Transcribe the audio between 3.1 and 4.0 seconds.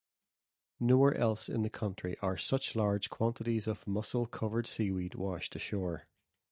quantities of